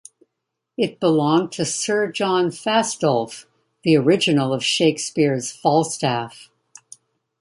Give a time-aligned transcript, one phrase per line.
[0.79, 3.45] It belonged to Sir John Fastolf,
[3.83, 6.49] the original of Shakespeare's Falstaff.